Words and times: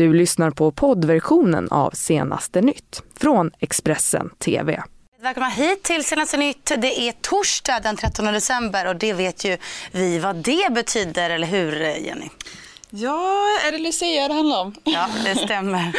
Du 0.00 0.12
lyssnar 0.12 0.50
på 0.50 0.70
poddversionen 0.70 1.68
av 1.68 1.90
Senaste 1.90 2.60
nytt 2.60 3.02
från 3.16 3.50
Expressen 3.58 4.30
TV. 4.38 4.82
Välkomna 5.22 5.48
hit 5.48 5.82
till 5.82 6.04
Senaste 6.04 6.36
nytt. 6.36 6.72
Det 6.78 7.00
är 7.00 7.12
torsdag 7.12 7.80
den 7.80 7.96
13 7.96 8.24
december 8.24 8.86
och 8.86 8.96
det 8.96 9.12
vet 9.12 9.44
ju 9.44 9.56
vi 9.92 10.18
vad 10.18 10.36
det 10.36 10.72
betyder, 10.72 11.30
eller 11.30 11.46
hur 11.46 11.80
Jenny? 11.80 12.28
Ja, 12.90 13.46
är 13.66 13.72
det 13.72 13.78
Lucia 13.78 14.28
det 14.28 14.34
handlar 14.34 14.60
om? 14.60 14.74
Ja, 14.84 15.08
det 15.24 15.34
stämmer. 15.34 15.92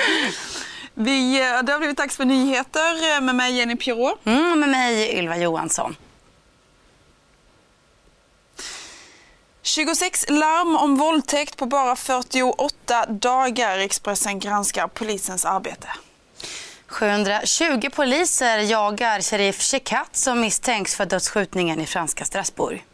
Vi, 0.94 1.40
det 1.66 1.72
har 1.72 1.80
blivit 1.80 1.98
dags 1.98 2.18
för 2.18 2.26
nyheter 2.26 3.22
med 3.22 3.36
mig 3.36 3.58
Jenny 3.58 3.76
Pirot. 3.76 4.26
Mm, 4.26 4.60
med 4.60 4.70
mig 4.70 5.20
Ylva 5.20 5.38
Johansson. 5.38 5.96
26 9.64 10.30
larm 10.30 10.76
om 10.76 10.96
våldtäkt 10.96 11.58
på 11.58 11.66
bara 11.66 11.96
48 11.96 13.06
dagar. 13.06 13.78
Expressen 13.78 14.40
granskar 14.40 14.88
polisens 14.88 15.46
arbete. 15.46 15.88
720 16.88 17.90
poliser 17.94 18.58
jagar 18.58 19.22
Sherif 19.22 19.62
Shekat 19.62 20.16
som 20.16 20.40
misstänks 20.42 20.96
för 20.96 21.06
dödsskjutningen 21.06 21.80
i 21.80 21.86
franska 21.86 22.26
Strasbourg. 22.26 22.86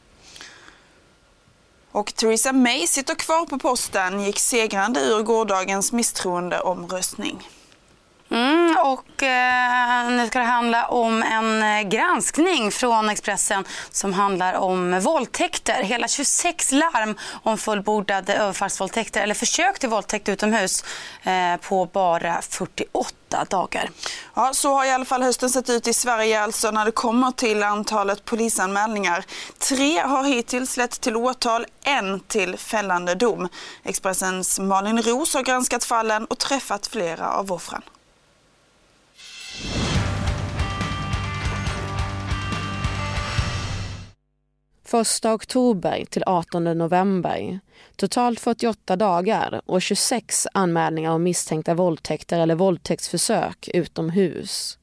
Och 1.91 2.15
Theresa 2.15 2.53
May 2.53 2.87
sitter 2.87 3.15
kvar 3.15 3.45
på 3.45 3.59
posten, 3.59 4.23
gick 4.23 4.39
segrande 4.39 4.99
ur 4.99 5.21
gårdagens 5.23 5.91
misstroendeomröstning. 5.91 7.47
Mm, 8.29 8.77
och 8.77 9.23
eh, 9.23 10.09
nu 10.09 10.27
ska 10.27 10.39
det 10.39 10.45
handla 10.45 10.85
om 10.87 11.23
en 11.23 11.63
eh, 11.63 11.89
granskning 11.89 12.71
från 12.71 13.09
Expressen 13.09 13.65
som 13.91 14.13
handlar 14.13 14.53
om 14.53 14.99
våldtäkter. 14.99 15.83
Hela 15.83 16.07
26 16.07 16.71
larm 16.71 17.15
om 17.43 17.57
fullbordade 17.57 18.35
överfallsvåldtäkter 18.35 19.21
eller 19.21 19.35
försök 19.35 19.79
till 19.79 19.89
våldtäkt 19.89 20.29
utomhus 20.29 20.83
eh, 21.23 21.57
på 21.57 21.85
bara 21.85 22.41
48 22.41 23.45
dagar. 23.49 23.89
Ja, 24.33 24.53
så 24.53 24.73
har 24.73 24.85
i 24.85 24.91
alla 24.91 25.05
fall 25.05 25.23
hösten 25.23 25.49
sett 25.49 25.69
ut 25.69 25.87
i 25.87 25.93
Sverige 25.93 26.41
alltså 26.41 26.71
när 26.71 26.85
det 26.85 26.91
kommer 26.91 27.31
till 27.31 27.63
antalet 27.63 28.25
polisanmälningar. 28.25 29.25
Tre 29.57 29.99
har 29.99 30.23
hittills 30.23 30.77
lett 30.77 31.01
till 31.01 31.15
åtal, 31.15 31.65
en 31.83 32.19
till 32.19 32.57
fällande 32.57 33.15
dom. 33.15 33.47
Expressens 33.83 34.59
Malin 34.59 35.01
Ros 35.01 35.33
har 35.33 35.43
granskat 35.43 35.83
fallen 35.83 36.25
och 36.25 36.37
träffat 36.37 36.87
flera 36.87 37.29
av 37.29 37.51
offren. 37.51 37.81
1 44.93 45.25
oktober 45.25 46.05
till 46.09 46.23
18 46.25 46.63
november. 46.63 47.59
Totalt 47.95 48.39
48 48.39 48.95
dagar 48.95 49.61
och 49.65 49.81
26 49.81 50.47
anmälningar 50.53 51.11
om 51.11 51.23
misstänkta 51.23 51.73
våldtäkter 51.73 52.39
eller 52.39 52.55
våldtäktsförsök 52.55 53.69
utomhus. 53.73 54.77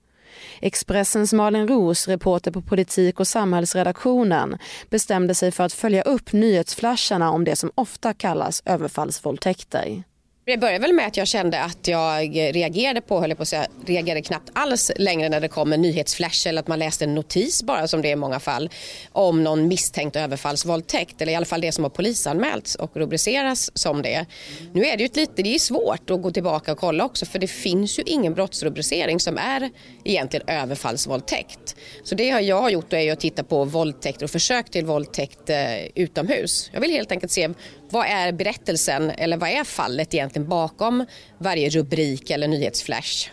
Expressens 0.61 1.33
Malin 1.33 1.69
Ros, 1.69 2.09
reporter 2.09 2.51
på 2.51 2.63
politik 2.63 3.21
och 3.21 3.29
samhällsredaktionen 3.29 4.59
bestämde 4.91 5.35
sig 5.35 5.53
för 5.53 5.65
att 5.65 5.73
följa 5.73 6.03
upp 6.03 6.33
nyhetsflasharna 6.33 7.31
om 7.31 7.45
det 7.45 7.57
som 7.57 7.71
ofta 7.75 8.15
kallas 8.15 8.63
överfallsvåldtäkter. 8.65 10.03
Det 10.47 10.57
började 10.57 10.79
väl 10.79 10.93
med 10.93 11.07
att 11.07 11.17
jag 11.17 11.27
kände 11.27 11.61
att 11.61 11.89
jag 11.89 12.37
reagerade 12.37 13.01
på, 13.01 13.21
höll 13.21 13.31
jag 13.31 13.37
på 13.37 13.43
att 13.43 13.49
säga, 13.49 13.67
reagerade 13.87 14.23
knappt 14.23 14.51
alls 14.53 14.93
längre 14.97 15.29
när 15.29 15.41
det 15.41 15.49
kom 15.49 15.73
en 15.73 15.83
nyhetsflash 15.83 16.49
eller 16.49 16.61
att 16.61 16.69
man 16.69 16.79
läste 16.79 17.05
en 17.05 17.15
notis 17.15 17.63
bara 17.63 17.89
som 17.89 18.03
det 18.03 18.09
är 18.09 18.13
i 18.13 18.17
många 18.17 18.41
fall 18.41 18.71
om 19.13 19.45
någon 19.45 19.69
misstänkt 19.69 20.17
överfallsvåldtäkt 20.17 21.23
eller 21.23 21.33
i 21.33 21.37
alla 21.37 21.47
fall 21.47 21.61
det 21.61 21.73
som 21.73 21.85
har 21.85 21.91
polisanmälts 21.91 22.75
och 22.75 22.97
rubriceras 22.97 23.79
som 23.79 24.03
det. 24.03 24.27
Nu 24.73 24.85
är 24.85 24.97
det 24.97 25.03
ju 25.03 25.07
ett 25.07 25.17
lite, 25.17 25.43
det 25.43 25.55
är 25.55 25.59
svårt 25.59 26.11
att 26.11 26.23
gå 26.23 26.31
tillbaka 26.31 26.73
och 26.73 26.79
kolla 26.79 27.05
också 27.05 27.27
för 27.27 27.39
det 27.39 27.49
finns 27.49 27.99
ju 27.99 28.03
ingen 28.07 28.35
brottsrubricering 28.35 29.21
som 29.21 29.39
är 29.39 29.71
egentligen 30.05 30.49
överfallsvåldtäkt. 30.49 31.77
Så 32.03 32.15
det 32.15 32.27
jag 32.27 32.63
har 32.63 32.71
gjort 32.71 32.93
är 32.93 33.13
att 33.13 33.21
titta 33.21 33.45
på 33.45 33.65
våldtäkter 33.65 34.25
och 34.25 34.31
försök 34.31 34.71
till 34.71 34.85
våldtäkt 34.85 35.51
eh, 35.51 35.87
utomhus. 35.95 36.71
Jag 36.73 36.81
vill 36.81 36.91
helt 36.91 37.13
enkelt 37.13 37.33
se 37.33 37.49
vad 37.91 38.07
är 38.07 38.33
berättelsen 38.33 39.11
eller 39.11 39.37
vad 39.37 39.51
är 39.51 39.65
fallet 39.65 40.15
egentligen 40.15 40.34
bakom 40.41 41.07
varje 41.39 41.71
rubrik 41.71 42.31
eller 42.31 42.49
nyhetsflash? 42.49 43.31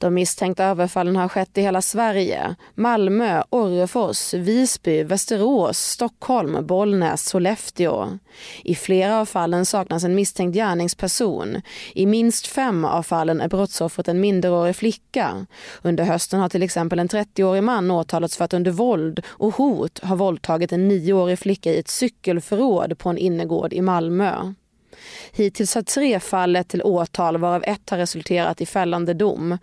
De 0.00 0.14
misstänkta 0.14 0.64
överfallen 0.64 1.16
har 1.16 1.28
skett 1.28 1.58
i 1.58 1.62
hela 1.62 1.82
Sverige. 1.82 2.54
Malmö, 2.74 3.42
Orrefors, 3.50 4.34
Visby, 4.34 5.02
Västerås, 5.02 5.78
Stockholm, 5.78 6.66
Bollnäs, 6.66 7.24
Sollefteå. 7.24 8.18
I 8.64 8.74
flera 8.74 9.20
av 9.20 9.26
fallen 9.26 9.66
saknas 9.66 10.04
en 10.04 10.14
misstänkt 10.14 10.54
gärningsperson. 10.54 11.62
I 11.94 12.06
minst 12.06 12.46
fem 12.46 12.84
av 12.84 13.02
fallen 13.02 13.40
är 13.40 13.48
brottsoffret 13.48 14.08
en 14.08 14.20
minderårig 14.20 14.76
flicka. 14.76 15.46
Under 15.82 16.04
hösten 16.04 16.40
har 16.40 16.48
till 16.48 16.62
exempel 16.62 16.98
en 16.98 17.08
30-årig 17.08 17.62
man 17.62 17.90
åtalats 17.90 18.36
för 18.36 18.44
att 18.44 18.54
under 18.54 18.70
våld 18.70 19.22
och 19.28 19.54
hot 19.54 19.98
ha 19.98 20.16
våldtagit 20.16 20.72
en 20.72 20.88
nioårig 20.88 21.38
flicka 21.38 21.72
i 21.72 21.78
ett 21.78 21.88
cykelförråd 21.88 22.98
på 22.98 23.08
en 23.08 23.18
innergård 23.18 23.72
i 23.72 23.80
Malmö. 23.80 24.52
Hittills 25.32 25.74
har 25.74 25.82
tre 25.82 26.20
fall 26.20 26.52
lett 26.52 26.68
till 26.68 26.82
åtal 26.82 27.36
varav 27.36 27.62
ett 27.66 27.90
har 27.90 27.98
resulterat 27.98 28.60
i 28.60 28.66
fällande 28.66 29.14
dom. 29.14 29.58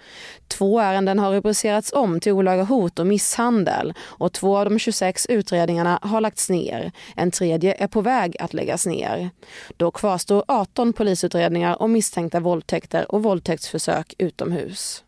Två 0.47 0.79
ärenden 0.79 1.19
har 1.19 1.31
rubricerats 1.31 1.93
om 1.93 2.19
till 2.19 2.31
olaga 2.31 2.63
hot 2.63 2.99
och 2.99 3.07
misshandel 3.07 3.93
och 3.99 4.33
två 4.33 4.57
av 4.57 4.69
de 4.69 4.79
26 4.79 5.25
utredningarna 5.25 5.99
har 6.01 6.21
lagts 6.21 6.49
ner. 6.49 6.91
En 7.15 7.31
tredje 7.31 7.75
är 7.79 7.87
på 7.87 8.01
väg 8.01 8.37
att 8.39 8.53
läggas 8.53 8.85
ner. 8.85 9.29
Då 9.77 9.91
kvarstår 9.91 10.43
18 10.47 10.93
polisutredningar 10.93 11.81
om 11.81 11.91
misstänkta 11.91 12.39
våldtäkter 12.39 13.11
och 13.11 13.23
våldtäktsförsök 13.23 14.13
utomhus. 14.17 15.03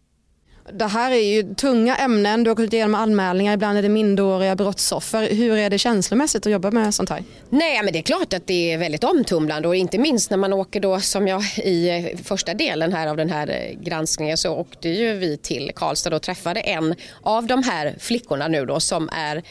Det 0.73 0.87
här 0.87 1.11
är 1.11 1.15
ju 1.15 1.55
tunga 1.55 1.95
ämnen, 1.95 2.43
du 2.43 2.49
har 2.49 2.55
gått 2.55 2.73
igenom 2.73 2.95
anmälningar, 2.95 3.53
ibland 3.53 3.77
är 3.77 3.81
det 3.81 3.89
minderåriga 3.89 4.55
brottsoffer. 4.55 5.29
Hur 5.35 5.57
är 5.57 5.69
det 5.69 5.77
känslomässigt 5.77 6.45
att 6.45 6.51
jobba 6.51 6.71
med 6.71 6.93
sånt 6.93 7.09
här? 7.09 7.23
Nej 7.49 7.83
men 7.83 7.93
det 7.93 7.99
är 7.99 8.03
klart 8.03 8.33
att 8.33 8.47
det 8.47 8.73
är 8.73 8.77
väldigt 8.77 9.03
omtumlande 9.03 9.67
och 9.67 9.75
inte 9.75 9.97
minst 9.97 10.29
när 10.29 10.37
man 10.37 10.53
åker 10.53 10.79
då 10.79 10.99
som 10.99 11.27
jag 11.27 11.43
i 11.57 12.15
första 12.23 12.53
delen 12.53 12.93
här 12.93 13.07
av 13.07 13.17
den 13.17 13.29
här 13.29 13.47
eh, 13.47 13.81
granskningen 13.81 14.37
så 14.37 14.55
åkte 14.55 14.89
ju 14.89 15.13
vi 15.13 15.37
till 15.37 15.71
Karlstad 15.75 16.15
och 16.15 16.21
träffade 16.21 16.59
en 16.59 16.95
av 17.21 17.47
de 17.47 17.63
här 17.63 17.95
flickorna 17.99 18.47
nu 18.47 18.65
då 18.65 18.79
som 18.79 19.09
är 19.11 19.43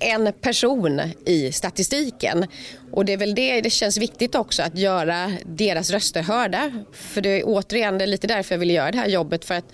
en 0.00 0.32
person 0.40 1.00
i 1.26 1.52
statistiken. 1.52 2.46
Och 2.92 3.04
det 3.04 3.12
är 3.12 3.16
väl 3.16 3.34
det 3.34 3.60
det 3.60 3.70
känns 3.70 3.98
viktigt 3.98 4.34
också 4.34 4.62
att 4.62 4.78
göra 4.78 5.32
deras 5.44 5.90
röster 5.90 6.22
hörda. 6.22 6.84
För 6.92 7.20
det 7.20 7.28
är 7.28 7.42
återigen 7.44 7.98
det 7.98 8.04
är 8.04 8.06
lite 8.06 8.26
därför 8.26 8.54
jag 8.54 8.60
vill 8.60 8.70
göra 8.70 8.90
det 8.90 8.98
här 8.98 9.08
jobbet 9.08 9.44
för 9.44 9.54
att 9.54 9.64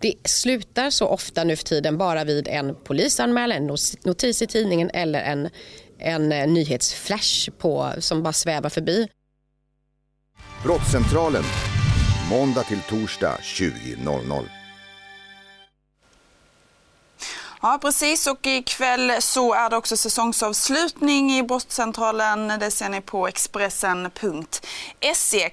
det 0.00 0.14
slutar 0.24 0.90
så 0.90 1.06
ofta 1.06 1.44
nu 1.44 1.56
för 1.56 1.64
tiden 1.64 1.98
bara 1.98 2.24
vid 2.24 2.48
en 2.48 2.74
polisanmälan, 2.84 3.56
en 3.56 3.76
notis 4.04 4.42
i 4.42 4.46
tidningen 4.46 4.90
eller 4.94 5.20
en, 5.20 5.48
en 5.98 6.32
eh, 6.32 6.48
nyhetsflash 6.48 7.50
på, 7.58 7.92
som 7.98 8.22
bara 8.22 8.32
svävar 8.32 8.70
förbi. 8.70 9.08
Brottscentralen, 10.62 11.44
måndag 12.30 12.62
till 12.62 12.80
torsdag 12.88 13.38
20.00. 13.42 14.57
Ja, 17.62 17.78
precis. 17.82 18.26
Och 18.26 18.46
ikväll 18.46 19.12
så 19.20 19.54
är 19.54 19.70
det 19.70 19.76
också 19.76 19.96
säsongsavslutning 19.96 21.32
i 21.32 21.42
Brottscentralen. 21.42 22.52
Det 22.60 22.70
ser 22.70 22.88
ni 22.88 23.00
på 23.00 23.28
Expressen.se 23.28 24.70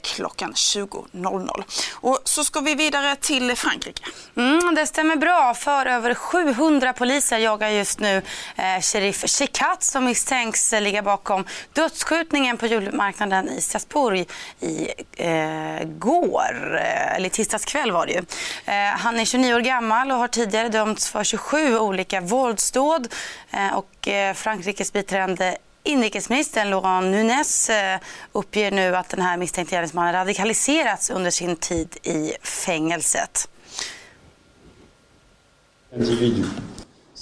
klockan 0.01 0.53
20.00. 0.53 1.63
Och 1.93 2.19
så 2.23 2.43
ska 2.43 2.59
vi 2.59 2.75
vidare 2.75 3.15
till 3.15 3.55
Frankrike. 3.55 4.03
Mm, 4.37 4.75
det 4.75 4.87
stämmer 4.87 5.15
bra. 5.15 5.53
För 5.53 5.85
över 5.85 6.13
700 6.13 6.93
poliser 6.93 7.37
jagar 7.37 7.69
just 7.69 7.99
nu 7.99 8.21
eh, 8.55 8.81
sheriff 8.81 9.23
Shekat 9.27 9.83
som 9.83 10.05
misstänks 10.05 10.71
ligga 10.71 11.01
bakom 11.01 11.45
dödsskjutningen 11.73 12.57
på 12.57 12.65
julmarknaden 12.67 13.49
i 13.49 13.61
Strasbourg 13.61 14.25
i 14.59 14.87
eh, 15.17 15.87
går. 15.87 16.77
Eh, 16.77 17.15
eller 17.15 17.29
tisdags 17.29 17.65
kväll 17.65 17.91
var 17.91 18.05
det 18.05 18.11
ju. 18.11 18.19
Eh, 18.65 18.97
han 18.97 19.19
är 19.19 19.25
29 19.25 19.53
år 19.53 19.59
gammal 19.59 20.11
och 20.11 20.17
har 20.17 20.27
tidigare 20.27 20.69
dömts 20.69 21.09
för 21.09 21.23
27 21.23 21.77
olika 21.77 21.94
olika 21.95 22.21
våldsdåd 22.21 23.07
eh, 23.51 23.77
och 23.77 24.07
eh, 24.07 24.33
Frankrikes 24.33 24.93
biträdande 24.93 25.57
Inrikesministern 25.83 26.69
Laurent 26.69 27.11
Nunes 27.11 27.69
eh, 27.69 27.99
uppger 28.31 28.71
nu 28.71 28.95
att 28.95 29.09
den 29.09 29.21
här 29.21 29.37
misstänkte 29.37 29.75
gärningsmannen 29.75 30.13
radikaliserats 30.13 31.09
under 31.09 31.31
sin 31.31 31.55
tid 31.55 31.97
i 32.03 32.33
fängelset. 32.41 33.49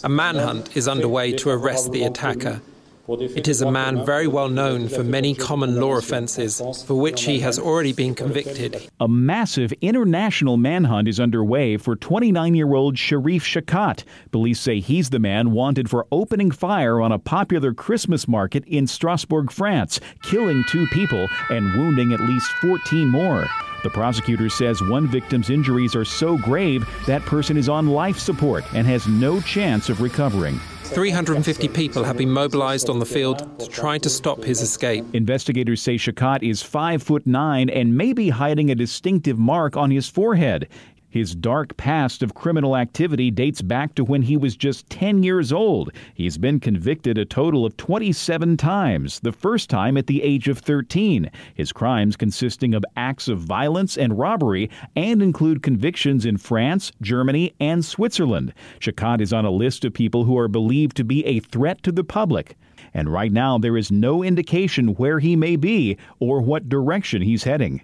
A 0.03 0.09
manhunt 0.09 0.77
is 0.77 0.87
underway 0.87 1.37
to 1.37 1.49
arrest 1.49 1.93
the 1.93 2.05
attacker. 2.05 2.59
It 3.05 3.49
is 3.49 3.61
a 3.61 3.69
man 3.69 4.05
very 4.05 4.27
well 4.27 4.47
known 4.47 4.87
for 4.87 5.03
many 5.03 5.35
common 5.35 5.75
law 5.75 5.97
offences 5.97 6.61
for 6.85 6.93
which 6.93 7.25
he 7.25 7.41
has 7.41 7.59
already 7.59 7.91
been 7.91 8.15
convicted. 8.15 8.89
A 9.01 9.09
massive 9.09 9.73
international 9.81 10.55
manhunt 10.55 11.09
is 11.09 11.19
underway 11.19 11.75
for 11.75 11.97
29 11.97 12.55
year 12.55 12.73
old 12.73 12.97
Sharif 12.97 13.43
Shakat. 13.43 14.05
Police 14.31 14.61
say 14.61 14.79
he's 14.79 15.09
the 15.09 15.19
man 15.19 15.51
wanted 15.51 15.89
for 15.89 16.07
opening 16.13 16.49
fire 16.49 17.01
on 17.01 17.11
a 17.11 17.19
popular 17.19 17.73
Christmas 17.73 18.25
market 18.25 18.63
in 18.67 18.87
Strasbourg, 18.87 19.51
France, 19.51 19.99
killing 20.21 20.63
two 20.69 20.87
people 20.87 21.27
and 21.49 21.77
wounding 21.77 22.13
at 22.13 22.21
least 22.21 22.47
14 22.61 23.09
more. 23.09 23.49
The 23.83 23.89
prosecutor 23.89 24.47
says 24.47 24.81
one 24.81 25.09
victim's 25.09 25.49
injuries 25.49 25.93
are 25.93 26.05
so 26.05 26.37
grave 26.37 26.87
that 27.05 27.21
person 27.23 27.57
is 27.57 27.67
on 27.67 27.89
life 27.89 28.17
support 28.17 28.63
and 28.73 28.87
has 28.87 29.09
no 29.09 29.41
chance 29.41 29.89
of 29.89 29.99
recovering. 29.99 30.57
350 30.93 31.67
people 31.69 32.03
have 32.03 32.17
been 32.17 32.29
mobilized 32.29 32.87
on 32.87 32.99
the 32.99 33.05
field 33.05 33.59
to 33.59 33.67
try 33.67 33.97
to 33.97 34.09
stop 34.09 34.43
his 34.43 34.61
escape. 34.61 35.03
Investigators 35.13 35.81
say 35.81 35.95
Shakat 35.95 36.47
is 36.47 36.61
5 36.61 37.01
foot 37.01 37.25
9 37.25 37.69
and 37.69 37.97
may 37.97 38.13
be 38.13 38.29
hiding 38.29 38.69
a 38.69 38.75
distinctive 38.75 39.39
mark 39.39 39.75
on 39.75 39.89
his 39.89 40.07
forehead. 40.07 40.67
His 41.13 41.35
dark 41.35 41.77
past 41.77 42.23
of 42.23 42.33
criminal 42.33 42.75
activity 42.75 43.29
dates 43.29 43.61
back 43.61 43.93
to 43.93 44.03
when 44.03 44.23
he 44.23 44.35
was 44.35 44.57
just 44.57 44.89
10 44.89 45.21
years 45.21 45.53
old. 45.53 45.91
He's 46.15 46.39
been 46.39 46.59
convicted 46.59 47.19
a 47.19 47.23
total 47.23 47.67
of 47.67 47.77
27 47.77 48.57
times, 48.57 49.19
the 49.19 49.31
first 49.31 49.69
time 49.69 49.95
at 49.95 50.07
the 50.07 50.23
age 50.23 50.47
of 50.47 50.57
13. 50.57 51.29
His 51.53 51.71
crimes 51.71 52.15
consisting 52.15 52.73
of 52.73 52.83
acts 52.97 53.27
of 53.27 53.37
violence 53.37 53.95
and 53.95 54.17
robbery 54.17 54.71
and 54.95 55.21
include 55.21 55.61
convictions 55.61 56.25
in 56.25 56.37
France, 56.37 56.91
Germany, 56.99 57.53
and 57.59 57.85
Switzerland. 57.85 58.51
Chakot 58.79 59.21
is 59.21 59.31
on 59.31 59.45
a 59.45 59.51
list 59.51 59.85
of 59.85 59.93
people 59.93 60.23
who 60.23 60.35
are 60.39 60.47
believed 60.47 60.97
to 60.97 61.03
be 61.03 61.23
a 61.27 61.41
threat 61.41 61.83
to 61.83 61.91
the 61.91 62.03
public. 62.03 62.57
And 62.91 63.07
right 63.07 63.31
now, 63.31 63.59
there 63.59 63.77
is 63.77 63.91
no 63.91 64.23
indication 64.23 64.95
where 64.95 65.19
he 65.19 65.35
may 65.35 65.57
be 65.57 65.95
or 66.17 66.41
what 66.41 66.69
direction 66.69 67.21
he's 67.21 67.43
heading. 67.43 67.83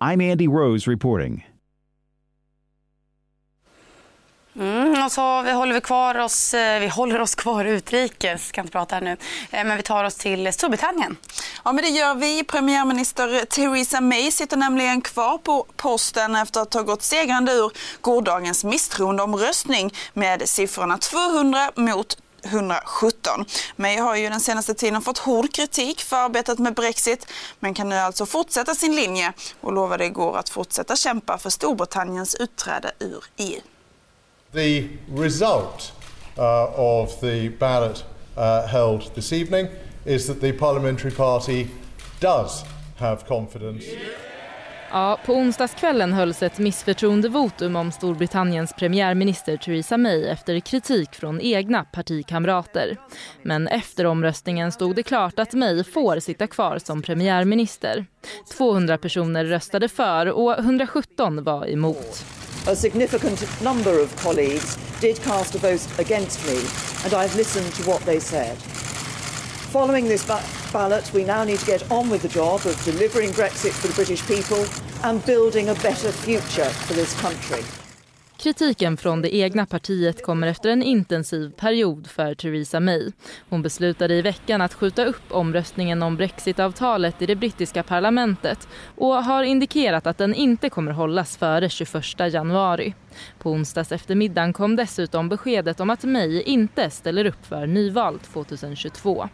I'm 0.00 0.22
Andy 0.22 0.48
Rose 0.48 0.86
reporting. 0.86 1.44
Mm, 4.56 5.04
och 5.04 5.12
så 5.12 5.42
vi 5.42 5.52
håller 5.52 5.74
vi 5.74 5.80
kvar 5.80 6.18
oss, 6.18 6.54
eh, 6.54 6.80
vi 6.80 6.88
håller 6.88 7.20
oss 7.20 7.34
kvar 7.34 7.64
utrikes, 7.64 8.48
ska 8.48 8.60
inte 8.60 8.72
prata 8.72 8.94
här 8.94 9.02
nu, 9.02 9.16
eh, 9.50 9.64
men 9.64 9.76
vi 9.76 9.82
tar 9.82 10.04
oss 10.04 10.14
till 10.14 10.52
Storbritannien. 10.52 11.16
Ja, 11.64 11.72
men 11.72 11.84
det 11.84 11.90
gör 11.90 12.14
vi. 12.14 12.44
Premiärminister 12.44 13.44
Theresa 13.44 14.00
May 14.00 14.30
sitter 14.30 14.56
nämligen 14.56 15.00
kvar 15.00 15.38
på 15.38 15.66
posten 15.76 16.36
efter 16.36 16.60
att 16.60 16.74
ha 16.74 16.82
gått 16.82 17.02
segrande 17.02 17.52
ur 17.52 17.72
gårdagens 18.00 18.64
misstroendeomröstning 18.64 19.94
med 20.12 20.48
siffrorna 20.48 20.98
200 20.98 21.70
mot 21.74 22.16
117. 22.44 23.44
May 23.76 23.96
har 23.96 24.16
ju 24.16 24.28
den 24.28 24.40
senaste 24.40 24.74
tiden 24.74 25.02
fått 25.02 25.18
hård 25.18 25.52
kritik 25.52 26.00
för 26.00 26.16
arbetet 26.16 26.58
med 26.58 26.74
Brexit 26.74 27.26
men 27.60 27.74
kan 27.74 27.88
nu 27.88 27.96
alltså 27.96 28.26
fortsätta 28.26 28.74
sin 28.74 28.96
linje 28.96 29.32
och 29.60 29.72
lovade 29.72 30.04
igår 30.04 30.38
att 30.38 30.48
fortsätta 30.48 30.96
kämpa 30.96 31.38
för 31.38 31.50
Storbritanniens 31.50 32.34
utträde 32.34 32.92
ur 32.98 33.24
EU. 33.36 33.60
The 34.52 34.88
result 35.08 35.92
uh, 36.38 36.72
of 36.74 37.20
the 37.20 37.48
ballot 37.48 38.04
uh, 38.36 38.66
held 38.66 39.14
this 39.14 39.32
evening 39.32 39.68
is 40.04 40.26
that 40.26 40.40
the 40.40 40.52
parliamentary 40.52 41.12
party 41.12 41.66
does 42.20 42.64
have 42.98 43.16
confidence. 43.28 43.86
Ja, 44.92 45.18
på 45.26 45.32
onsdagskvällen 45.34 46.12
hölls 46.12 46.42
ett 46.42 46.58
missförtroendevotum 46.58 47.76
om 47.76 47.92
Storbritanniens 47.92 48.72
premiärminister 48.72 49.56
Theresa 49.56 49.96
May 49.96 50.28
efter 50.28 50.60
kritik 50.60 51.14
från 51.14 51.40
egna 51.40 51.84
partikamrater. 51.84 52.96
Men 53.42 53.68
efter 53.68 54.06
omröstningen 54.06 54.72
stod 54.72 54.96
det 54.96 55.02
klart 55.02 55.38
att 55.38 55.52
May 55.52 55.84
får 55.84 56.20
sitta 56.20 56.46
kvar 56.46 56.78
som 56.78 57.02
premiärminister. 57.02 58.06
200 58.56 58.98
personer 58.98 59.44
röstade 59.44 59.88
för 59.88 60.26
och 60.26 60.58
117 60.58 61.44
var 61.44 61.66
emot. 61.66 62.24
A 62.66 62.76
significant 62.76 63.44
number 63.62 63.98
of 63.98 64.14
colleagues 64.16 64.76
did 65.00 65.20
cast 65.22 65.54
a 65.54 65.58
vote 65.58 65.86
against 65.98 66.44
me, 66.46 66.58
and 67.04 67.14
I've 67.14 67.34
listened 67.34 67.72
to 67.74 67.82
what 67.88 68.02
they 68.02 68.20
said. 68.20 68.56
Following 69.72 70.06
this 70.06 70.26
ba- 70.26 70.44
ballot, 70.72 71.10
we 71.14 71.24
now 71.24 71.44
need 71.44 71.58
to 71.58 71.66
get 71.66 71.90
on 71.90 72.10
with 72.10 72.22
the 72.22 72.28
job 72.28 72.66
of 72.66 72.84
delivering 72.84 73.30
Brexit 73.30 73.72
for 73.72 73.88
the 73.88 73.94
British 73.94 74.26
people 74.26 74.66
and 75.04 75.24
building 75.24 75.70
a 75.70 75.74
better 75.76 76.12
future 76.12 76.68
for 76.68 76.92
this 76.92 77.18
country. 77.20 77.79
Kritiken 78.42 78.96
från 78.96 79.22
det 79.22 79.36
egna 79.36 79.66
partiet 79.66 80.22
kommer 80.24 80.46
efter 80.46 80.68
en 80.68 80.82
intensiv 80.82 81.50
period 81.50 82.06
för 82.06 82.34
Theresa 82.34 82.80
May. 82.80 83.12
Hon 83.48 83.62
beslutade 83.62 84.14
i 84.14 84.22
veckan 84.22 84.60
att 84.60 84.74
skjuta 84.74 85.04
upp 85.04 85.22
omröstningen 85.30 86.02
om 86.02 86.16
brexitavtalet 86.16 87.22
i 87.22 87.26
det 87.26 87.36
brittiska 87.36 87.82
parlamentet 87.82 88.68
och 88.96 89.24
har 89.24 89.42
indikerat 89.42 90.06
att 90.06 90.18
den 90.18 90.34
inte 90.34 90.70
kommer 90.70 90.92
hållas 90.92 91.36
före 91.36 91.68
21 91.68 92.32
januari. 92.32 92.94
På 93.38 93.50
onsdags 93.50 93.92
eftermiddagen 93.92 94.52
kom 94.52 94.76
dessutom 94.76 95.28
beskedet 95.28 95.80
om 95.80 95.90
att 95.90 96.04
May 96.04 96.42
inte 96.42 96.90
ställer 96.90 97.24
upp 97.24 97.46
för 97.46 97.66
nyval 97.66 98.18
2022. 98.18 99.28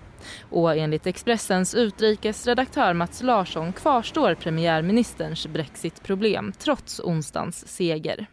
Och 0.51 0.77
enligt 0.77 1.07
Expressens 1.07 1.75
utrikesredaktör 1.75 2.93
Mats 2.93 3.23
Larsson 3.23 3.73
kvarstår 3.73 4.35
premiärministerns 4.35 5.47
brexitproblem 5.47 6.53
trots 6.59 7.01
onsdagens 7.01 7.69
seger. 7.69 8.27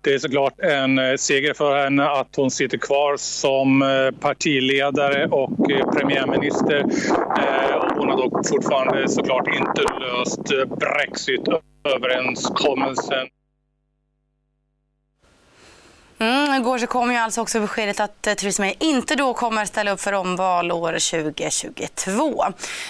Det 0.00 0.14
är 0.14 0.18
såklart 0.18 0.60
en 0.60 0.98
eh, 0.98 1.16
seger 1.16 1.54
för 1.54 1.84
henne 1.84 2.10
att 2.10 2.36
hon 2.36 2.50
sitter 2.50 2.78
kvar 2.78 3.16
som 3.16 3.82
eh, 3.82 4.10
partiledare 4.20 5.26
och 5.26 5.70
eh, 5.70 5.90
premiärminister. 5.90 6.84
Hon 7.96 8.08
har 8.08 8.16
dock 8.16 8.48
fortfarande 8.48 9.08
såklart 9.08 9.48
inte 9.48 9.82
löst 9.82 10.42
Brexit-överenskommelsen. 10.80 13.28
Mm, 16.20 16.54
igår 16.54 16.78
så 16.78 16.86
kom 16.86 17.12
ju 17.12 17.16
alltså 17.16 17.40
också 17.40 17.60
beskedet 17.60 18.00
att 18.00 18.26
eh, 18.26 18.34
Theresa 18.34 18.62
May 18.62 18.74
inte 18.78 19.16
då 19.16 19.34
kommer 19.34 19.64
ställa 19.64 19.90
upp 19.90 20.00
för 20.00 20.12
omval 20.12 20.72
år 20.72 20.92
2022. 20.92 22.44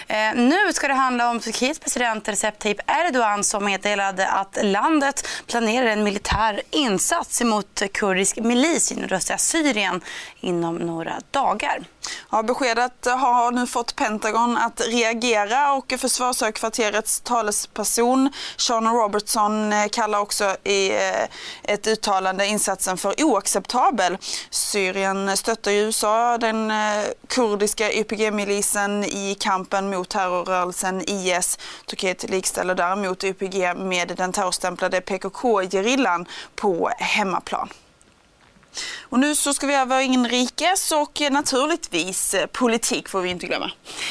Eh, 0.09 0.35
nu 0.35 0.73
ska 0.73 0.89
det 0.89 0.95
handla 0.95 1.31
om 1.31 1.41
Turkiets 1.41 1.79
president 1.79 2.29
Recep 2.29 2.59
Tayyip 2.59 2.81
Erdogan 2.87 3.45
som 3.45 3.65
meddelade 3.65 4.29
att 4.29 4.59
landet 4.63 5.29
planerar 5.47 5.87
en 5.87 6.03
militär 6.03 6.61
insats 6.71 7.41
mot 7.43 7.83
kurdisk 7.93 8.37
milis 8.37 8.93
i 8.93 8.97
nordöstra 8.97 9.39
Syrien 9.39 10.01
inom 10.41 10.77
några 10.77 11.21
dagar. 11.31 11.81
Ja, 12.33 12.43
beskedet 12.43 13.07
har 13.07 13.53
nu 13.53 13.67
fått 13.67 13.97
Pentagon 13.97 14.57
att 14.57 14.81
reagera 14.81 15.73
och 15.73 15.95
försvarshögkvarterets 15.99 17.21
talesperson 17.21 18.31
Sean 18.57 18.87
Robertson 18.87 19.73
kallar 19.93 20.19
också 20.19 20.57
i 20.65 20.91
eh, 20.91 21.25
ett 21.63 21.87
uttalande 21.87 22.47
insatsen 22.47 22.97
för 22.97 23.25
oacceptabel. 23.25 24.19
Syrien 24.51 25.37
stöttar 25.37 25.71
ju 25.71 25.81
USA 25.81 26.39
den 26.39 26.71
eh, 26.71 26.77
kurdiska 27.27 27.93
YPG-milisen 27.93 29.05
i 29.05 29.37
kampen 29.41 29.91
mot 29.91 30.09
terrorrörelsen 30.09 31.03
IS. 31.07 31.59
Turkiet 31.87 32.31
likställer 32.31 32.75
däremot 32.75 33.25
YPG 33.25 33.75
med 33.77 34.15
den 34.17 34.33
terrorstämplade 34.33 35.01
PKK-gerillan 35.01 36.27
på 36.55 36.91
hemmaplan. 36.99 37.69
Och 39.11 39.19
nu 39.19 39.35
så 39.35 39.55
ska 39.55 39.67
vi 39.67 39.75
över 39.75 40.01
inrikes 40.01 40.93
och 40.93 41.21
naturligtvis 41.31 42.35
eh, 42.35 42.47
politik 42.47 43.09
får 43.09 43.21
vi 43.21 43.29
inte 43.29 43.47
glömma. 43.47 43.71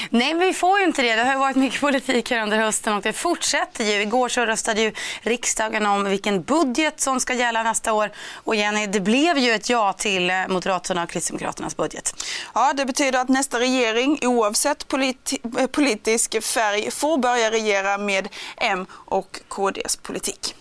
Nej, 0.09 0.33
vi 0.33 0.53
får 0.53 0.79
ju 0.79 0.85
inte 0.85 1.01
det. 1.01 1.15
Det 1.15 1.23
har 1.23 1.37
varit 1.39 1.55
mycket 1.55 1.81
politik 1.81 2.31
här 2.31 2.43
under 2.43 2.57
hösten 2.57 2.93
och 2.93 3.01
det 3.01 3.13
fortsätter 3.13 3.83
ju. 3.83 4.01
Igår 4.01 4.29
så 4.29 4.45
röstade 4.45 4.81
ju 4.81 4.93
riksdagen 5.21 5.85
om 5.85 6.03
vilken 6.03 6.43
budget 6.43 6.99
som 6.99 7.19
ska 7.19 7.33
gälla 7.33 7.63
nästa 7.63 7.93
år. 7.93 8.11
Och 8.33 8.55
Jenny, 8.55 8.87
det 8.87 8.99
blev 8.99 9.37
ju 9.37 9.51
ett 9.51 9.69
ja 9.69 9.93
till 9.93 10.29
eh, 10.29 10.47
Moderaterna 10.47 11.03
och 11.03 11.09
Kristdemokraternas 11.09 11.77
budget. 11.77 12.25
Ja, 12.53 12.73
det 12.73 12.85
betyder 12.85 13.19
att 13.19 13.29
nästa 13.29 13.59
regering 13.59 14.19
oavsett 14.21 14.87
politi 14.87 15.37
eh, 15.59 15.67
politisk 15.67 16.43
färg 16.43 16.91
får 16.91 17.17
börja 17.17 17.51
regera 17.51 17.97
med 17.97 18.27
M 18.57 18.85
och 18.91 19.39
KDs 19.47 19.95
politik. 19.95 20.55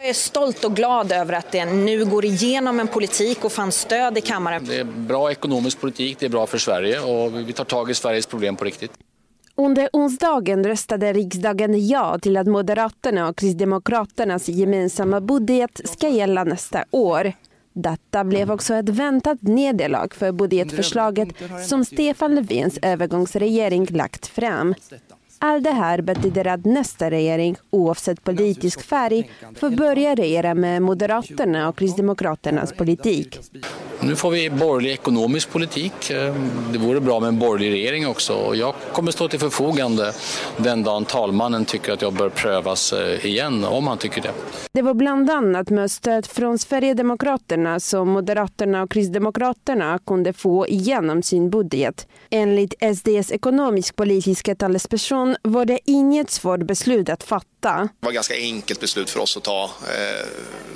Jag 0.00 0.08
är 0.08 0.12
stolt 0.14 0.64
och 0.64 0.76
glad 0.76 1.12
över 1.12 1.32
att 1.32 1.52
det 1.52 1.64
nu 1.64 2.04
går 2.04 2.24
igenom 2.24 2.80
en 2.80 2.88
politik 2.88 3.44
och 3.44 3.52
fann 3.52 3.72
stöd 3.72 4.18
i 4.18 4.20
kammaren. 4.20 4.64
Det 4.64 4.76
är 4.76 4.84
bra 4.84 5.30
ekonomisk 5.30 5.80
politik, 5.80 6.16
det 6.20 6.26
är 6.26 6.30
bra 6.30 6.46
för 6.46 6.58
Sverige 6.58 7.00
och 7.00 7.48
vi 7.48 7.52
tar 7.52 7.64
tag 7.64 7.90
i 7.90 7.94
Sveriges 7.94 8.26
problem 8.26 8.56
på 8.56 8.64
riktigt. 8.64 8.92
Under 9.54 9.88
onsdagen 9.92 10.64
röstade 10.64 11.12
riksdagen 11.12 11.86
ja 11.86 12.18
till 12.18 12.36
att 12.36 12.46
Moderaterna 12.46 13.28
och 13.28 13.36
Kristdemokraternas 13.36 14.48
gemensamma 14.48 15.20
budget 15.20 15.80
ska 15.84 16.08
gälla 16.08 16.44
nästa 16.44 16.84
år. 16.90 17.32
Detta 17.72 18.24
blev 18.24 18.50
också 18.50 18.74
ett 18.74 18.88
väntat 18.88 19.42
nederlag 19.42 20.08
för 20.14 20.32
budgetförslaget 20.32 21.28
som 21.68 21.84
Stefan 21.84 22.34
Löfvens 22.34 22.78
övergångsregering 22.82 23.86
lagt 23.86 24.26
fram. 24.26 24.74
Allt 25.38 25.64
det 25.64 25.70
här 25.70 26.02
betyder 26.02 26.46
att 26.46 26.64
nästa 26.64 27.10
regering, 27.10 27.56
oavsett 27.70 28.24
politisk 28.24 28.82
färg, 28.82 29.30
får 29.56 29.70
börja 29.70 30.14
regera 30.14 30.54
med 30.54 30.82
Moderaterna 30.82 31.68
och 31.68 31.78
Kristdemokraternas 31.78 32.72
politik. 32.72 33.38
Nu 34.00 34.16
får 34.16 34.30
vi 34.30 34.50
borgerlig 34.50 34.92
ekonomisk 34.92 35.50
politik. 35.50 36.10
Eh, 36.10 36.34
det 36.72 36.78
vore 36.78 37.00
bra 37.00 37.20
med 37.20 37.28
en 37.28 37.38
borgerlig 37.38 37.70
regering 37.70 38.06
också. 38.06 38.54
Jag 38.54 38.74
kommer 38.92 39.12
stå 39.12 39.28
till 39.28 39.38
förfogande 39.40 40.12
den 40.56 40.82
dagen 40.82 41.04
talmannen 41.04 41.64
tycker 41.64 41.92
att 41.92 42.02
jag 42.02 42.12
bör 42.12 42.28
prövas 42.28 42.92
eh, 42.92 43.26
igen, 43.26 43.64
om 43.64 43.86
han 43.86 43.98
tycker 43.98 44.22
det. 44.22 44.30
Det 44.72 44.82
var 44.82 44.94
bland 44.94 45.30
annat 45.30 45.70
med 45.70 45.90
stöd 45.90 46.26
från 46.26 46.58
Sverigedemokraterna 46.58 47.80
som 47.80 48.08
Moderaterna 48.08 48.82
och 48.82 48.90
Kristdemokraterna 48.90 49.98
kunde 50.06 50.32
få 50.32 50.68
igenom 50.68 51.22
sin 51.22 51.50
budget. 51.50 52.06
Enligt 52.30 52.74
SDs 52.96 53.32
ekonomisk-politiska 53.32 54.54
talesperson 54.54 55.36
var 55.42 55.64
det 55.64 55.78
inget 55.84 56.30
svårt 56.30 56.62
beslut 56.62 57.08
att 57.08 57.22
fatta. 57.22 57.57
Det 58.00 58.06
var 58.06 58.10
ett 58.10 58.14
ganska 58.14 58.34
enkelt 58.34 58.80
beslut 58.80 59.10
för 59.10 59.20
oss 59.20 59.36
att 59.36 59.44
ta 59.44 59.64
eh, 59.64 60.26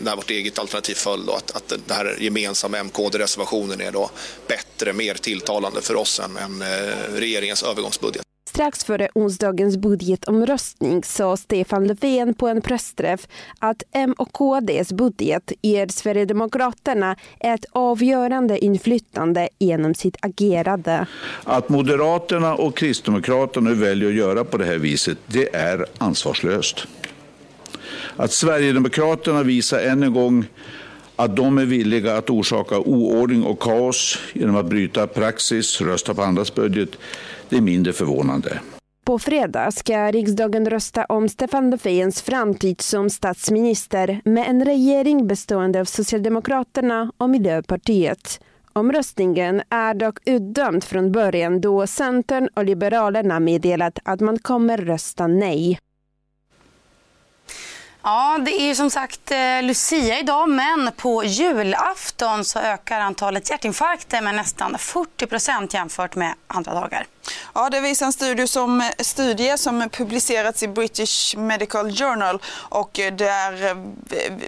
när 0.00 0.16
vårt 0.16 0.30
eget 0.30 0.58
alternativ 0.58 0.94
föll. 0.94 1.26
Då, 1.26 1.32
att, 1.32 1.50
att 1.50 1.68
den 1.68 1.96
här 1.96 2.16
gemensamma 2.20 2.78
MKD-reservationen 2.78 3.80
är 3.80 3.92
då 3.92 4.10
bättre, 4.46 4.92
mer 4.92 5.14
tilltalande 5.14 5.82
för 5.82 5.96
oss 5.96 6.20
än, 6.20 6.36
än 6.36 6.62
eh, 6.62 6.94
regeringens 7.12 7.62
övergångsbudget. 7.62 8.22
Strax 8.52 8.84
före 8.84 9.08
onsdagens 9.14 9.76
budgetomröstning 9.76 11.04
sa 11.04 11.36
Stefan 11.36 11.86
Löfven 11.86 12.34
på 12.34 12.48
en 12.48 12.62
pressträff 12.62 13.28
att 13.58 13.82
M 13.92 14.14
och 14.18 14.32
KDs 14.32 14.92
budget 14.92 15.52
ger 15.62 15.86
Sverigedemokraterna 15.88 17.16
ett 17.40 17.64
avgörande 17.72 18.64
inflytande 18.64 19.48
genom 19.58 19.94
sitt 19.94 20.16
agerande. 20.20 21.06
Att 21.44 21.68
Moderaterna 21.68 22.54
och 22.54 22.76
Kristdemokraterna 22.76 23.70
nu 23.70 23.76
väljer 23.76 24.08
att 24.08 24.14
göra 24.14 24.44
på 24.44 24.56
det 24.56 24.64
här 24.64 24.78
viset, 24.78 25.18
det 25.26 25.54
är 25.54 25.86
ansvarslöst. 25.98 26.86
Att 28.16 28.32
Sverigedemokraterna 28.32 29.42
visar 29.42 29.78
än 29.78 30.02
en 30.02 30.12
gång 30.12 30.44
att 31.16 31.36
de 31.36 31.58
är 31.58 31.64
villiga 31.64 32.16
att 32.16 32.30
orsaka 32.30 32.78
oordning 32.78 33.44
och 33.44 33.60
kaos 33.60 34.18
genom 34.32 34.56
att 34.56 34.66
bryta 34.66 35.06
praxis, 35.06 35.80
rösta 35.80 36.14
på 36.14 36.22
andras 36.22 36.54
budget, 36.54 36.90
det 37.52 37.58
är 37.58 37.60
mindre 37.60 37.92
förvånande. 37.92 38.60
På 39.04 39.18
fredag 39.18 39.70
ska 39.72 40.10
riksdagen 40.10 40.70
rösta 40.70 41.04
om 41.04 41.28
Stefan 41.28 41.70
Löfvens 41.70 42.22
framtid 42.22 42.80
som 42.80 43.10
statsminister 43.10 44.20
med 44.24 44.48
en 44.48 44.64
regering 44.64 45.26
bestående 45.26 45.80
av 45.80 45.84
Socialdemokraterna 45.84 47.12
och 47.16 47.30
Miljöpartiet. 47.30 48.40
Omröstningen 48.72 49.62
är 49.70 49.94
dock 49.94 50.18
utdömd 50.24 50.84
från 50.84 51.12
början 51.12 51.60
då 51.60 51.86
Centern 51.86 52.48
och 52.54 52.64
Liberalerna 52.64 53.40
meddelat 53.40 53.98
att 54.04 54.20
man 54.20 54.38
kommer 54.38 54.78
rösta 54.78 55.26
nej. 55.26 55.78
Ja, 58.02 58.38
det 58.44 58.70
är 58.70 58.74
som 58.74 58.90
sagt 58.90 59.30
eh, 59.30 59.62
Lucia 59.62 60.18
idag, 60.18 60.48
men 60.48 60.90
på 60.96 61.24
julafton 61.24 62.44
så 62.44 62.58
ökar 62.58 63.00
antalet 63.00 63.50
hjärtinfarkter 63.50 64.22
med 64.22 64.34
nästan 64.34 64.78
40 64.78 65.26
procent 65.26 65.74
jämfört 65.74 66.16
med 66.16 66.34
andra 66.46 66.74
dagar. 66.74 67.06
Ja, 67.54 67.70
det 67.70 67.80
visar 67.80 68.06
en 68.06 68.12
studie 68.12 68.46
som, 68.46 68.90
studie 68.98 69.58
som 69.58 69.88
publicerats 69.88 70.62
i 70.62 70.68
British 70.68 71.36
Medical 71.36 71.96
Journal 71.96 72.42
och 72.54 72.90
där 73.12 73.64
eh, 73.64 73.76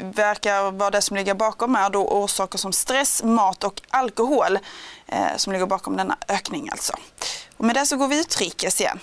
verkar 0.02 0.70
vara 0.70 0.90
det 0.90 1.02
som 1.02 1.16
ligger 1.16 1.34
bakom 1.34 1.76
är 1.76 1.90
då 1.90 2.08
orsaker 2.08 2.58
som 2.58 2.72
stress, 2.72 3.22
mat 3.22 3.64
och 3.64 3.82
alkohol 3.90 4.58
eh, 5.06 5.36
som 5.36 5.52
ligger 5.52 5.66
bakom 5.66 5.96
denna 5.96 6.16
ökning 6.28 6.68
alltså. 6.70 6.92
Och 7.56 7.64
med 7.64 7.76
det 7.76 7.86
så 7.86 7.96
går 7.96 8.08
vi 8.08 8.20
utrikes 8.20 8.80
igen. 8.80 9.00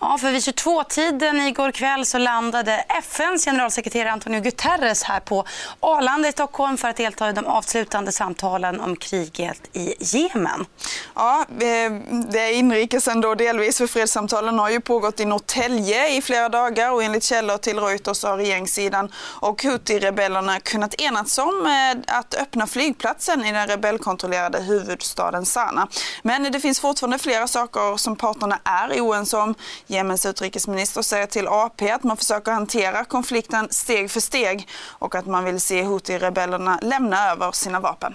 Ja, 0.00 0.18
för 0.18 0.30
vid 0.30 0.40
22-tiden 0.40 1.40
igår 1.40 1.72
kväll 1.72 2.06
så 2.06 2.18
landade 2.18 2.84
FNs 2.88 3.44
generalsekreterare 3.44 4.12
Antonio 4.12 4.40
Guterres 4.40 5.02
här 5.02 5.20
på 5.20 5.44
Arlanda 5.80 6.28
i 6.28 6.32
Stockholm 6.32 6.76
för 6.76 6.88
att 6.88 6.96
delta 6.96 7.30
i 7.30 7.32
de 7.32 7.46
avslutande 7.46 8.12
samtalen 8.12 8.80
om 8.80 8.96
kriget 8.96 9.60
i 9.72 9.94
Jemen. 10.00 10.66
Ja, 11.14 11.44
eh, 11.50 11.92
det 12.30 12.40
är 12.40 12.52
inrikes 12.52 13.08
ändå 13.08 13.34
delvis 13.34 13.78
för 13.78 13.86
fredssamtalen 13.86 14.58
har 14.58 14.70
ju 14.70 14.80
pågått 14.80 15.20
i 15.20 15.24
Norrtälje 15.24 16.16
i 16.16 16.22
flera 16.22 16.48
dagar 16.48 16.92
och 16.92 17.02
enligt 17.02 17.24
källor 17.24 17.56
till 17.56 17.78
Reuters 17.78 18.24
har 18.24 18.36
regeringssidan 18.36 19.12
och 19.16 19.62
Houthi-rebellerna 19.62 20.60
kunnat 20.60 21.00
enats 21.00 21.38
om 21.38 21.66
eh, 21.66 22.16
att 22.16 22.34
öppna 22.34 22.66
flygplatsen 22.66 23.44
i 23.44 23.52
den 23.52 23.66
rebellkontrollerade 23.66 24.60
huvudstaden 24.60 25.46
Sana. 25.46 25.88
Men 26.22 26.52
det 26.52 26.60
finns 26.60 26.80
fortfarande 26.80 27.18
flera 27.18 27.48
saker 27.48 27.96
som 27.96 28.16
parterna 28.16 28.58
är 28.64 29.00
oense 29.00 29.36
om. 29.36 29.54
Jemens 29.86 30.26
utrikesminister 30.26 31.02
säger 31.02 31.26
till 31.26 31.48
AP 31.48 31.90
att 31.90 32.04
man 32.04 32.16
försöker 32.16 32.52
hantera 32.52 33.04
konflikten 33.04 33.68
steg 33.70 34.10
för 34.10 34.20
steg 34.20 34.68
och 34.98 35.14
att 35.14 35.26
man 35.26 35.44
vill 35.44 35.60
se 35.60 35.82
Houthi-rebellerna 35.82 36.78
lämna 36.82 37.30
över 37.30 37.52
sina 37.52 37.80
vapen. 37.80 38.14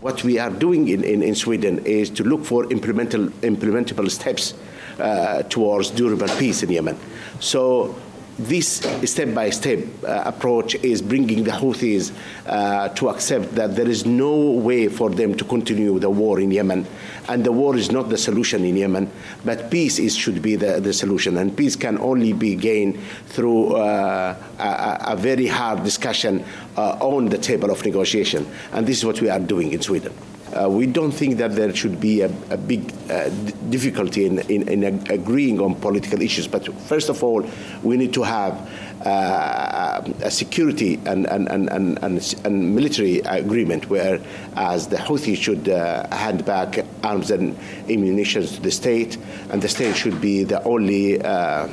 What 0.00 0.24
we 0.24 0.42
are 0.42 0.50
doing 0.50 0.88
in, 0.88 1.04
in, 1.04 1.22
in 1.22 1.34
Sweden 1.34 1.86
is 1.86 2.10
to 2.10 2.24
look 2.24 2.46
for 2.46 2.72
implementable, 2.72 3.30
implementable 3.42 4.10
steps 4.10 4.54
uh, 4.98 5.42
towards 5.48 5.90
durable 5.90 6.28
peace 6.28 6.66
in 6.66 6.70
Yemen. 6.72 6.96
So 7.40 7.94
this 8.38 8.78
step-by-step 9.04 9.78
uh, 10.02 10.22
approach 10.26 10.74
is 10.76 11.00
bringing 11.00 11.44
the 11.44 11.52
Houthis 11.52 12.12
uh, 12.46 12.88
to 12.90 13.08
accept 13.08 13.54
that 13.54 13.76
there 13.76 13.88
is 13.88 14.04
no 14.04 14.50
way 14.50 14.88
for 14.88 15.10
them 15.10 15.36
to 15.36 15.44
continue 15.44 15.98
the 15.98 16.10
war 16.10 16.40
in 16.40 16.50
Yemen. 16.50 16.86
And 17.28 17.44
the 17.44 17.52
war 17.52 17.76
is 17.76 17.92
not 17.92 18.08
the 18.08 18.18
solution 18.18 18.64
in 18.64 18.76
Yemen, 18.76 19.10
but 19.44 19.70
peace 19.70 19.98
is, 19.98 20.16
should 20.16 20.42
be 20.42 20.56
the, 20.56 20.80
the 20.80 20.92
solution. 20.92 21.36
And 21.36 21.56
peace 21.56 21.76
can 21.76 21.96
only 21.98 22.32
be 22.32 22.56
gained 22.56 22.98
through 23.26 23.76
uh, 23.76 24.36
a, 24.58 25.12
a, 25.12 25.16
very 25.16 25.46
hard 25.46 25.84
discussion 25.84 26.44
uh, 26.76 26.98
on 27.00 27.26
the 27.26 27.38
table 27.38 27.70
of 27.70 27.84
negotiation. 27.84 28.50
And 28.72 28.86
this 28.86 28.98
is 28.98 29.04
what 29.04 29.20
we 29.20 29.30
are 29.30 29.40
doing 29.40 29.72
in 29.72 29.80
Sweden. 29.80 30.12
Uh, 30.54 30.68
we 30.68 30.86
don't 30.86 31.10
think 31.10 31.38
that 31.38 31.56
there 31.56 31.74
should 31.74 32.00
be 32.00 32.20
a, 32.20 32.26
a 32.50 32.56
big 32.56 32.92
uh, 33.10 33.28
difficulty 33.70 34.24
in, 34.24 34.38
in, 34.50 34.68
in, 34.68 34.84
agreeing 35.10 35.60
on 35.60 35.74
political 35.74 36.22
issues. 36.22 36.46
But 36.46 36.72
first 36.82 37.08
of 37.08 37.24
all, 37.24 37.44
we 37.82 37.96
need 37.96 38.14
to 38.14 38.22
have 38.22 38.70
uh, 39.04 40.00
a 40.22 40.30
security 40.30 41.00
and, 41.06 41.26
and, 41.26 41.48
and, 41.48 41.68
and, 41.70 42.36
and, 42.44 42.74
military 42.74 43.18
agreement 43.18 43.90
where 43.90 44.20
as 44.56 44.86
the 44.86 44.96
Houthis 44.96 45.36
should 45.36 45.68
uh, 45.68 46.06
hand 46.14 46.44
back 46.44 46.86
arms 47.02 47.32
and 47.32 47.56
ammunition 47.90 48.46
to 48.46 48.60
the 48.62 48.70
state, 48.70 49.18
and 49.50 49.60
the 49.60 49.68
state 49.68 49.96
should 49.96 50.20
be 50.20 50.44
the 50.44 50.62
only 50.62 51.20
uh, 51.20 51.68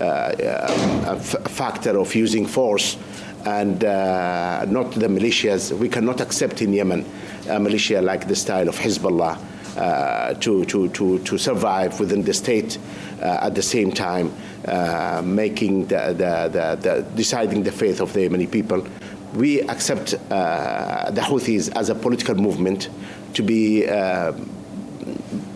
uh, 0.00 1.16
factor 1.16 1.98
of 1.98 2.14
using 2.14 2.46
force 2.46 2.96
and 3.44 3.84
uh, 3.84 4.64
not 4.66 4.92
the 4.92 5.06
militias. 5.06 5.72
We 5.76 5.88
cannot 5.88 6.20
accept 6.20 6.62
in 6.62 6.72
Yemen 6.72 7.04
a 7.48 7.58
militia 7.58 8.00
like 8.00 8.28
the 8.28 8.36
style 8.36 8.68
of 8.68 8.76
Hezbollah 8.76 9.38
uh, 9.76 10.34
to, 10.34 10.64
to, 10.66 10.88
to, 10.90 11.18
to 11.20 11.38
survive 11.38 11.98
within 11.98 12.22
the 12.22 12.34
state 12.34 12.78
uh, 13.20 13.38
at 13.42 13.54
the 13.54 13.62
same 13.62 13.90
time 13.90 14.32
uh, 14.66 15.22
making 15.24 15.86
the, 15.86 16.14
the, 16.16 16.48
the, 16.52 16.78
the, 16.80 17.16
deciding 17.16 17.62
the 17.62 17.72
faith 17.72 18.00
of 18.00 18.12
the 18.12 18.28
Yemeni 18.28 18.50
people. 18.50 18.86
We 19.34 19.62
accept 19.62 20.14
uh, 20.30 21.10
the 21.10 21.22
Houthis 21.22 21.74
as 21.74 21.88
a 21.88 21.94
political 21.94 22.34
movement 22.34 22.90
to 23.34 23.42
be 23.42 23.88
uh, 23.88 24.32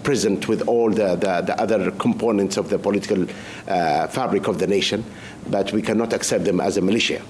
present 0.06 0.48
with 0.48 0.62
all 0.68 0.90
the, 0.90 1.16
the, 1.16 1.42
the, 1.46 1.54
other 1.62 1.90
components 1.98 2.58
of 2.58 2.68
the 2.68 2.78
political 2.78 3.22
uh, 3.22 4.06
fabric 4.08 4.48
of 4.48 4.58
the 4.58 4.66
nation, 4.66 5.04
but 5.50 5.72
we 5.72 5.82
cannot 5.82 6.12
accept 6.12 6.44
them 6.44 6.60
as 6.60 6.76
a 6.76 6.80
militia. 6.80 7.20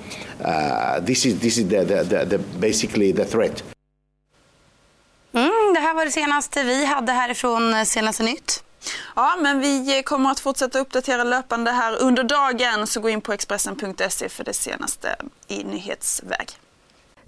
Uh, 0.44 1.00
this 1.00 1.26
is, 1.26 1.40
this 1.40 1.58
is 1.58 1.68
the, 1.68 1.84
the, 1.84 2.24
the, 2.24 2.38
basically 2.60 3.12
the 3.12 3.24
threat. 3.24 3.62
Mm, 5.32 5.74
det 5.74 5.80
här 5.80 5.94
var 5.94 6.04
det 6.04 6.10
senaste 6.10 6.64
vi 6.64 6.84
hade 6.84 7.12
härifrån 7.12 7.86
Senaste 7.86 8.22
Nytt. 8.22 8.62
Ja, 9.16 9.36
men 9.40 9.60
vi 9.60 10.02
kommer 10.06 10.30
att 10.30 10.40
fortsätta 10.40 10.78
uppdatera 10.78 11.24
löpande 11.24 11.70
här 11.70 12.02
under 12.02 12.24
dagen. 12.24 12.86
Så 12.86 13.00
gå 13.00 13.08
in 13.08 13.20
på 13.20 13.32
Expressen.se 13.32 14.28
för 14.28 14.44
det 14.44 14.54
senaste 14.54 15.16
i 15.48 15.64
nyhetsväg. 15.64 16.48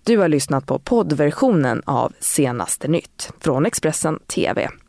Du 0.04 0.18
har 0.18 0.28
lyssnat 0.28 0.66
på 0.66 0.78
poddversionen 0.78 1.82
av 1.86 2.12
Senaste 2.20 2.88
Nytt 2.88 3.30
från 3.40 3.66
Expressen 3.66 4.18
TV. 4.26 4.68